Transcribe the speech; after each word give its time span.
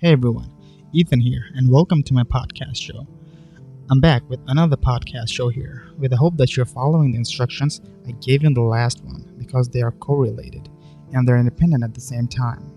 Hey 0.00 0.12
everyone, 0.12 0.48
Ethan 0.92 1.18
here, 1.18 1.42
and 1.56 1.68
welcome 1.68 2.04
to 2.04 2.14
my 2.14 2.22
podcast 2.22 2.76
show. 2.76 3.04
I'm 3.90 4.00
back 4.00 4.22
with 4.30 4.38
another 4.46 4.76
podcast 4.76 5.28
show 5.28 5.48
here, 5.48 5.88
with 5.98 6.12
the 6.12 6.16
hope 6.16 6.36
that 6.36 6.56
you're 6.56 6.66
following 6.66 7.10
the 7.10 7.18
instructions 7.18 7.80
I 8.06 8.12
gave 8.12 8.42
you 8.42 8.46
in 8.46 8.54
the 8.54 8.60
last 8.60 9.02
one 9.02 9.34
because 9.38 9.68
they 9.68 9.82
are 9.82 9.90
correlated 9.90 10.68
and 11.12 11.26
they're 11.26 11.36
independent 11.36 11.82
at 11.82 11.94
the 11.94 12.00
same 12.00 12.28
time. 12.28 12.72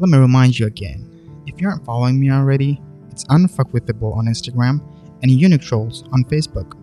Let 0.00 0.08
me 0.08 0.18
remind 0.18 0.58
you 0.58 0.66
again 0.66 1.44
if 1.46 1.60
you 1.60 1.68
aren't 1.68 1.84
following 1.84 2.18
me 2.18 2.32
already, 2.32 2.82
it's 3.12 3.22
Unfuckwithable 3.26 4.16
on 4.16 4.26
Instagram 4.26 4.82
and 5.22 5.30
Unique 5.30 5.62
Trolls 5.62 6.02
on 6.10 6.24
Facebook. 6.24 6.76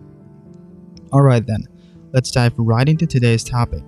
Alright 1.12 1.46
then, 1.46 1.68
let's 2.14 2.30
dive 2.30 2.54
right 2.56 2.88
into 2.88 3.06
today's 3.06 3.44
topic. 3.44 3.82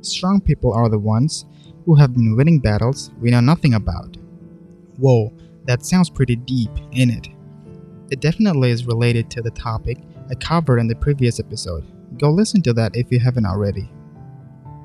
Strong 0.00 0.40
people 0.40 0.72
are 0.72 0.88
the 0.88 0.98
ones 0.98 1.44
who 1.84 1.94
have 1.94 2.14
been 2.14 2.34
winning 2.34 2.58
battles 2.58 3.10
we 3.20 3.30
know 3.30 3.40
nothing 3.40 3.74
about 3.74 4.16
Whoa, 4.98 5.32
that 5.66 5.84
sounds 5.84 6.10
pretty 6.10 6.36
deep, 6.36 6.70
ain't 6.92 7.12
it? 7.12 7.28
It 8.10 8.20
definitely 8.20 8.70
is 8.70 8.86
related 8.86 9.30
to 9.32 9.42
the 9.42 9.50
topic 9.50 9.98
I 10.30 10.34
covered 10.34 10.78
in 10.78 10.88
the 10.88 10.94
previous 10.94 11.40
episode. 11.40 11.84
Go 12.18 12.30
listen 12.30 12.62
to 12.62 12.72
that 12.74 12.96
if 12.96 13.10
you 13.10 13.18
haven't 13.18 13.46
already. 13.46 13.90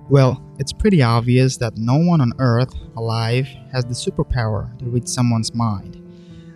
Well, 0.09 0.43
it's 0.59 0.73
pretty 0.73 1.01
obvious 1.01 1.55
that 1.57 1.77
no 1.77 1.97
one 1.97 2.19
on 2.19 2.33
Earth 2.39 2.73
alive 2.97 3.47
has 3.71 3.85
the 3.85 3.93
superpower 3.93 4.77
to 4.79 4.85
read 4.85 5.07
someone's 5.07 5.53
mind. 5.53 5.97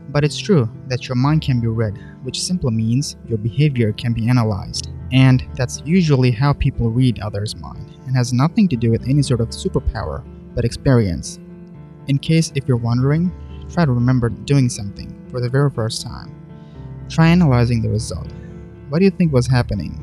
But 0.09 0.23
it's 0.23 0.37
true 0.37 0.69
that 0.87 1.07
your 1.07 1.15
mind 1.15 1.41
can 1.41 1.61
be 1.61 1.67
read, 1.67 1.97
which 2.23 2.41
simply 2.41 2.71
means 2.71 3.15
your 3.27 3.37
behavior 3.37 3.93
can 3.93 4.13
be 4.13 4.27
analyzed. 4.27 4.89
And 5.11 5.47
that's 5.55 5.81
usually 5.85 6.31
how 6.31 6.53
people 6.53 6.89
read 6.89 7.19
others' 7.19 7.55
mind, 7.55 7.95
and 8.05 8.15
has 8.15 8.33
nothing 8.33 8.67
to 8.69 8.75
do 8.75 8.91
with 8.91 9.07
any 9.07 9.21
sort 9.21 9.39
of 9.39 9.49
superpower, 9.49 10.23
but 10.53 10.65
experience. 10.65 11.39
In 12.07 12.17
case 12.17 12.51
if 12.55 12.67
you're 12.67 12.77
wondering, 12.77 13.31
Try 13.71 13.85
to 13.85 13.91
remember 13.91 14.29
doing 14.29 14.69
something 14.69 15.13
for 15.29 15.41
the 15.41 15.49
very 15.49 15.69
first 15.69 16.01
time. 16.01 16.33
Try 17.09 17.27
analyzing 17.27 17.81
the 17.81 17.89
result. 17.89 18.27
What 18.89 18.99
do 18.99 19.05
you 19.05 19.11
think 19.11 19.33
was 19.33 19.47
happening? 19.47 20.01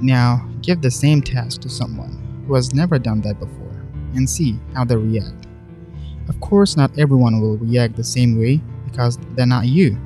Now, 0.00 0.48
give 0.60 0.82
the 0.82 0.90
same 0.90 1.22
task 1.22 1.60
to 1.62 1.68
someone 1.68 2.44
who 2.46 2.54
has 2.54 2.74
never 2.74 2.98
done 2.98 3.20
that 3.22 3.38
before 3.38 3.84
and 4.14 4.28
see 4.28 4.58
how 4.74 4.84
they 4.84 4.96
react. 4.96 5.46
Of 6.28 6.40
course, 6.40 6.76
not 6.76 6.98
everyone 6.98 7.40
will 7.40 7.58
react 7.58 7.96
the 7.96 8.04
same 8.04 8.38
way 8.38 8.60
because 8.84 9.18
they're 9.34 9.46
not 9.46 9.66
you, 9.66 9.98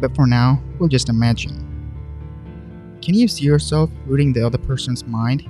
but 0.00 0.14
for 0.14 0.26
now, 0.26 0.62
we'll 0.78 0.88
just 0.88 1.08
imagine. 1.08 1.62
Can 3.02 3.14
you 3.14 3.28
see 3.28 3.44
yourself 3.44 3.90
reading 4.06 4.32
the 4.32 4.44
other 4.44 4.58
person's 4.58 5.06
mind? 5.06 5.48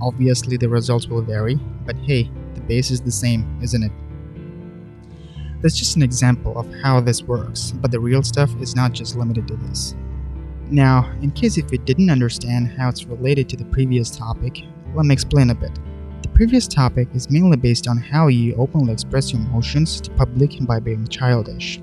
Obviously, 0.00 0.56
the 0.56 0.68
results 0.68 1.08
will 1.08 1.22
vary, 1.22 1.56
but 1.84 1.96
hey, 1.96 2.30
the 2.54 2.60
base 2.62 2.90
is 2.90 3.00
the 3.00 3.10
same, 3.10 3.58
isn't 3.62 3.82
it? 3.82 3.92
That's 5.62 5.76
just 5.76 5.96
an 5.96 6.02
example 6.02 6.58
of 6.58 6.72
how 6.82 7.00
this 7.00 7.22
works, 7.22 7.72
but 7.72 7.90
the 7.90 8.00
real 8.00 8.22
stuff 8.22 8.50
is 8.60 8.76
not 8.76 8.92
just 8.92 9.16
limited 9.16 9.48
to 9.48 9.56
this. 9.56 9.94
Now, 10.70 11.10
in 11.22 11.30
case 11.30 11.56
if 11.56 11.70
you 11.72 11.78
didn't 11.78 12.10
understand 12.10 12.68
how 12.76 12.88
it's 12.88 13.04
related 13.04 13.48
to 13.50 13.56
the 13.56 13.64
previous 13.66 14.10
topic, 14.10 14.64
let 14.94 15.06
me 15.06 15.12
explain 15.12 15.50
a 15.50 15.54
bit. 15.54 15.72
The 16.22 16.28
previous 16.30 16.66
topic 16.68 17.08
is 17.14 17.30
mainly 17.30 17.56
based 17.56 17.88
on 17.88 17.96
how 17.96 18.28
you 18.28 18.54
openly 18.56 18.92
express 18.92 19.32
your 19.32 19.40
emotions 19.40 20.00
to 20.02 20.10
public 20.10 20.52
by 20.62 20.80
being 20.80 21.06
childish. 21.06 21.80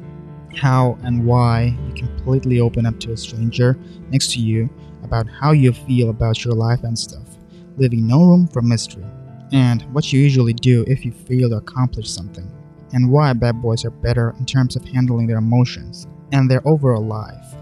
How 0.56 1.00
and 1.04 1.26
why 1.26 1.76
you 1.88 1.94
completely 1.94 2.60
open 2.60 2.86
up 2.86 3.00
to 3.00 3.14
a 3.14 3.18
stranger 3.18 3.78
next 4.12 4.34
to 4.34 4.40
you 4.40 4.70
about 5.04 5.28
how 5.28 5.52
you 5.52 5.74
feel 5.74 6.10
about 6.10 6.46
your 6.46 6.54
life 6.54 6.84
and 6.84 6.98
stuff, 6.98 7.38
leaving 7.78 8.06
no 8.06 8.24
room 8.24 8.48
for 8.48 8.62
mystery. 8.62 9.06
And 9.52 9.82
what 9.94 10.14
you 10.14 10.20
usually 10.20 10.54
do 10.54 10.84
if 10.88 11.06
you 11.06 11.12
fail 11.12 11.50
to 11.50 11.58
accomplish 11.58 12.10
something 12.10 12.52
and 12.94 13.12
why 13.12 13.34
bad 13.34 13.62
boys 13.62 13.84
are 13.84 13.92
better 13.92 14.34
in 14.40 14.46
terms 14.46 14.76
of 14.76 14.86
handling 14.86 15.28
their 15.28 15.40
emotions 15.40 16.08
and 16.32 16.50
their 16.50 16.66
overall 16.68 17.06
life. 17.06 17.56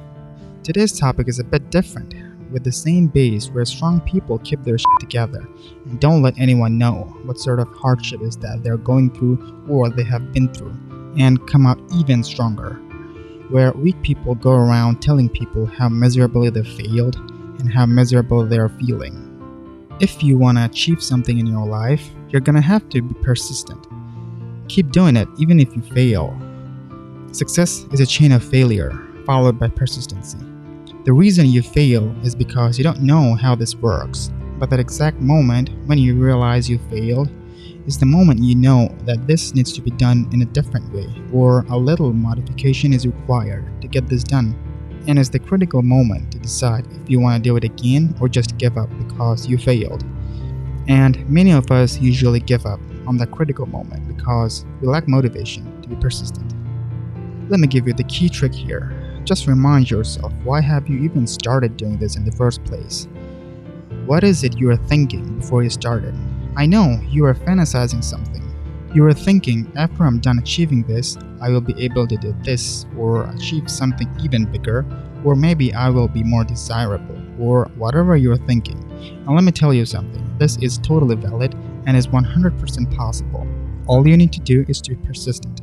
Today's 0.64 0.98
topic 0.98 1.28
is 1.28 1.40
a 1.40 1.44
bit 1.44 1.72
different, 1.72 2.14
with 2.52 2.64
the 2.64 2.72
same 2.72 3.08
base 3.08 3.50
where 3.50 3.66
strong 3.66 4.02
people 4.02 4.38
keep 4.40 4.62
their 4.64 4.78
shit 4.78 5.00
together 5.00 5.48
and 5.86 6.00
don't 6.00 6.22
let 6.22 6.38
anyone 6.38 6.78
know 6.78 7.18
what 7.24 7.40
sort 7.40 7.60
of 7.60 7.68
hardship 7.70 8.22
is 8.22 8.36
that 8.38 8.62
they're 8.62 8.78
going 8.78 9.10
through 9.10 9.66
or 9.70 9.90
they 9.90 10.04
have 10.04 10.34
been 10.34 10.54
through, 10.54 10.78
and 11.18 11.48
come 11.48 11.66
out 11.66 11.80
even 11.96 12.24
stronger. 12.24 12.74
Where 13.50 13.72
weak 13.72 14.02
people 14.02 14.36
go 14.36 14.52
around 14.52 15.02
telling 15.02 15.30
people 15.30 15.66
how 15.66 15.90
miserably 15.90 16.50
they 16.50 16.64
failed 16.64 17.16
and 17.60 17.72
how 17.72 17.86
miserable 17.86 18.46
they 18.46 18.58
are 18.58 18.70
feeling. 18.70 19.28
If 20.00 20.24
you 20.24 20.38
want 20.38 20.58
to 20.58 20.66
achieve 20.66 21.02
something 21.02 21.38
in 21.38 21.48
your 21.48 21.68
life, 21.68 22.10
you're 22.30 22.42
gonna 22.42 22.62
have 22.62 22.88
to 22.90 23.02
be 23.02 23.14
persistent 23.16 23.91
Keep 24.72 24.94
doing 24.94 25.18
it 25.18 25.28
even 25.38 25.60
if 25.60 25.76
you 25.76 25.82
fail. 25.82 26.34
Success 27.34 27.86
is 27.92 28.00
a 28.00 28.06
chain 28.06 28.32
of 28.32 28.42
failure 28.42 28.98
followed 29.26 29.60
by 29.60 29.68
persistency. 29.68 30.38
The 31.04 31.12
reason 31.12 31.48
you 31.48 31.62
fail 31.62 32.16
is 32.24 32.34
because 32.34 32.78
you 32.78 32.84
don't 32.86 33.02
know 33.02 33.36
how 33.36 33.54
this 33.54 33.76
works, 33.76 34.32
but 34.60 34.70
that 34.70 34.80
exact 34.80 35.20
moment 35.20 35.72
when 35.88 35.98
you 35.98 36.16
realize 36.16 36.70
you 36.70 36.80
failed 36.90 37.30
is 37.86 37.98
the 37.98 38.06
moment 38.06 38.44
you 38.44 38.56
know 38.56 38.88
that 39.04 39.28
this 39.28 39.54
needs 39.54 39.74
to 39.74 39.82
be 39.82 39.92
done 39.92 40.30
in 40.32 40.42
a 40.42 40.46
different 40.46 40.90
way 40.94 41.10
or 41.34 41.66
a 41.70 41.76
little 41.76 42.14
modification 42.14 42.94
is 42.94 43.06
required 43.06 43.66
to 43.82 43.90
get 43.90 44.08
this 44.08 44.24
done. 44.24 44.56
And 45.06 45.20
is 45.20 45.30
the 45.30 45.40
critical 45.40 45.82
moment 45.82 46.32
to 46.32 46.40
decide 46.40 46.88
if 46.94 47.10
you 47.10 47.20
want 47.20 47.44
to 47.44 47.50
do 47.50 47.58
it 47.58 47.66
again 47.66 48.16
or 48.22 48.30
just 48.30 48.58
give 48.58 48.78
up 48.78 48.90
because 49.00 49.50
you 49.50 49.58
failed. 49.58 50.06
And 50.92 51.26
many 51.30 51.52
of 51.52 51.72
us 51.72 52.02
usually 52.02 52.42
give 52.42 52.66
up 52.66 52.82
on 53.08 53.16
that 53.16 53.32
critical 53.32 53.66
moment 53.66 54.06
because 54.14 54.66
we 54.82 54.90
lack 54.90 55.08
motivation 55.08 55.82
to 55.82 55.88
be 55.88 55.96
persistent. 55.96 56.54
Let 57.50 57.62
me 57.62 57.68
give 57.68 57.88
you 57.88 57.94
the 57.94 58.04
key 58.04 58.28
trick 58.28 58.54
here. 58.54 58.92
Just 59.24 59.48
remind 59.48 59.90
yourself 59.90 60.34
why 60.44 60.60
have 60.60 60.90
you 60.90 61.00
even 61.00 61.26
started 61.28 61.78
doing 61.78 61.98
this 61.98 62.18
in 62.18 62.26
the 62.26 62.32
first 62.34 62.66
place? 62.66 63.08
What 64.06 64.26
is 64.26 64.44
it 64.44 64.58
you 64.58 64.70
are 64.70 64.76
thinking 64.76 65.40
before 65.40 65.64
you 65.64 65.70
started? 65.70 66.14
I 66.58 66.66
know 66.66 67.00
you 67.08 67.24
are 67.24 67.36
fantasizing 67.36 68.04
something. 68.04 68.44
You 68.94 69.06
are 69.06 69.14
thinking, 69.14 69.72
after 69.78 70.04
I'm 70.04 70.20
done 70.20 70.40
achieving 70.40 70.84
this, 70.84 71.18
I 71.40 71.52
will 71.52 71.62
be 71.62 71.82
able 71.82 72.06
to 72.06 72.18
do 72.18 72.36
this, 72.44 72.86
or 72.98 73.30
achieve 73.30 73.72
something 73.72 74.14
even 74.22 74.44
bigger, 74.44 74.86
or 75.24 75.38
maybe 75.38 75.74
I 75.74 75.90
will 75.90 76.10
be 76.10 76.22
more 76.22 76.44
desirable, 76.44 77.18
or 77.40 77.72
whatever 77.78 78.18
you're 78.18 78.36
thinking. 78.36 78.84
And 79.26 79.34
let 79.34 79.46
me 79.46 79.54
tell 79.54 79.74
you 79.74 79.86
something 79.86 80.31
this 80.42 80.58
is 80.58 80.80
totally 80.80 81.16
valid 81.16 81.54
and 81.86 81.96
is 81.96 82.08
100% 82.08 82.98
possible. 82.98 83.48
All 83.86 84.08
you 84.08 84.18
need 84.18 84.34
to 84.34 84.40
do 84.40 84.66
is 84.68 84.82
to 84.82 84.96
be 84.96 85.06
persistent. 85.06 85.62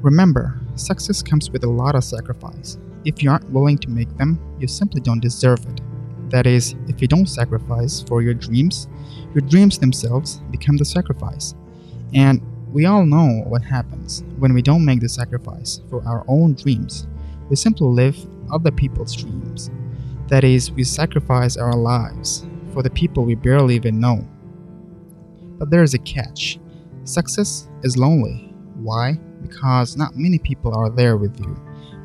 Remember, 0.00 0.58
success 0.76 1.22
comes 1.22 1.50
with 1.50 1.62
a 1.64 1.68
lot 1.68 1.94
of 1.94 2.02
sacrifice. 2.02 2.78
If 3.04 3.22
you 3.22 3.30
aren't 3.30 3.50
willing 3.50 3.76
to 3.78 3.90
make 3.90 4.08
them, 4.16 4.40
you 4.58 4.66
simply 4.66 5.02
don't 5.02 5.20
deserve 5.20 5.60
it. 5.66 5.82
That 6.30 6.46
is, 6.46 6.74
if 6.88 7.02
you 7.02 7.06
don't 7.06 7.28
sacrifice 7.28 8.00
for 8.00 8.22
your 8.22 8.32
dreams, 8.32 8.88
your 9.34 9.42
dreams 9.42 9.78
themselves 9.78 10.40
become 10.50 10.78
the 10.78 10.86
sacrifice. 10.86 11.54
And 12.14 12.40
we 12.72 12.86
all 12.86 13.04
know 13.04 13.42
what 13.46 13.60
happens 13.60 14.24
when 14.38 14.54
we 14.54 14.62
don't 14.62 14.86
make 14.86 15.00
the 15.00 15.08
sacrifice 15.10 15.82
for 15.90 16.02
our 16.06 16.24
own 16.28 16.54
dreams. 16.54 17.06
We 17.50 17.56
simply 17.56 17.88
live 17.88 18.16
other 18.50 18.70
people's 18.70 19.14
dreams. 19.14 19.70
That 20.28 20.44
is, 20.44 20.70
we 20.70 20.82
sacrifice 20.82 21.58
our 21.58 21.76
lives 21.76 22.46
for 22.72 22.82
the 22.82 22.90
people 22.90 23.24
we 23.24 23.34
barely 23.34 23.74
even 23.74 24.00
know. 24.00 24.26
But 25.58 25.70
there 25.70 25.82
is 25.82 25.94
a 25.94 25.98
catch 25.98 26.58
success 27.04 27.68
is 27.82 27.96
lonely. 27.96 28.52
Why? 28.76 29.14
Because 29.42 29.96
not 29.96 30.16
many 30.16 30.38
people 30.38 30.74
are 30.74 30.90
there 30.90 31.16
with 31.16 31.38
you. 31.40 31.56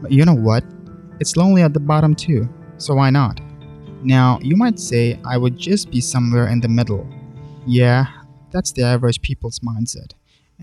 But 0.01 0.11
you 0.11 0.25
know 0.25 0.33
what? 0.33 0.63
It's 1.19 1.35
lonely 1.35 1.61
at 1.61 1.73
the 1.73 1.79
bottom 1.79 2.15
too, 2.15 2.49
so 2.77 2.95
why 2.95 3.09
not? 3.09 3.39
Now, 4.03 4.39
you 4.41 4.55
might 4.55 4.79
say 4.79 5.19
I 5.25 5.37
would 5.37 5.57
just 5.57 5.89
be 5.89 6.01
somewhere 6.01 6.47
in 6.47 6.61
the 6.61 6.67
middle. 6.67 7.07
Yeah, 7.65 8.05
that's 8.51 8.71
the 8.71 8.83
average 8.83 9.21
people's 9.21 9.59
mindset. 9.59 10.13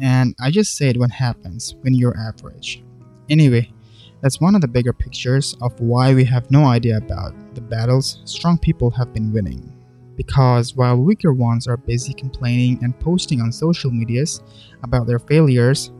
And 0.00 0.34
I 0.40 0.50
just 0.50 0.76
said 0.76 0.96
what 0.96 1.10
happens 1.10 1.74
when 1.82 1.94
you're 1.94 2.16
average. 2.16 2.82
Anyway, 3.28 3.72
that's 4.20 4.40
one 4.40 4.54
of 4.54 4.60
the 4.60 4.68
bigger 4.68 4.92
pictures 4.92 5.56
of 5.60 5.78
why 5.80 6.14
we 6.14 6.24
have 6.24 6.50
no 6.50 6.64
idea 6.64 6.96
about 6.96 7.34
the 7.54 7.60
battles 7.60 8.20
strong 8.24 8.58
people 8.58 8.90
have 8.90 9.12
been 9.12 9.32
winning. 9.32 9.73
Because 10.16 10.76
while 10.76 10.96
weaker 10.96 11.32
ones 11.32 11.66
are 11.66 11.76
busy 11.76 12.14
complaining 12.14 12.78
and 12.82 12.98
posting 13.00 13.40
on 13.40 13.52
social 13.52 13.90
medias 13.90 14.42
about 14.82 15.06
their 15.06 15.18
failures, 15.18 15.90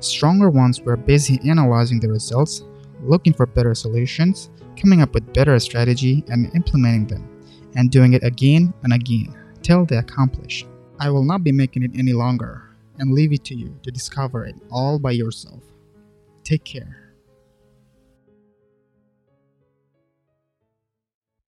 stronger 0.00 0.50
ones 0.50 0.80
were 0.80 0.96
busy 0.96 1.40
analyzing 1.48 2.00
the 2.00 2.08
results, 2.08 2.62
looking 3.02 3.32
for 3.32 3.46
better 3.46 3.74
solutions, 3.74 4.50
coming 4.80 5.02
up 5.02 5.12
with 5.14 5.32
better 5.32 5.58
strategy 5.58 6.24
and 6.28 6.54
implementing 6.54 7.06
them, 7.06 7.28
and 7.76 7.90
doing 7.90 8.12
it 8.12 8.22
again 8.22 8.72
and 8.82 8.92
again 8.92 9.34
till 9.62 9.84
they 9.84 9.96
accomplish. 9.96 10.64
I 11.00 11.10
will 11.10 11.24
not 11.24 11.42
be 11.42 11.52
making 11.52 11.82
it 11.82 11.92
any 11.94 12.12
longer 12.12 12.62
and 12.98 13.12
leave 13.12 13.32
it 13.32 13.44
to 13.44 13.54
you 13.54 13.76
to 13.82 13.90
discover 13.90 14.44
it 14.44 14.54
all 14.70 14.98
by 14.98 15.10
yourself. 15.10 15.62
Take 16.44 16.64
care. 16.64 17.03